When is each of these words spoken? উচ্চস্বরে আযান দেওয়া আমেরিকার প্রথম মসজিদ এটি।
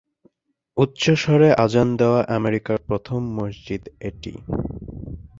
উচ্চস্বরে 0.77 1.49
আযান 1.63 1.89
দেওয়া 1.99 2.21
আমেরিকার 2.37 2.77
প্রথম 2.87 3.19
মসজিদ 3.37 3.83
এটি। 4.01 4.33